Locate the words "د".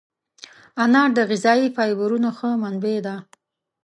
1.17-1.19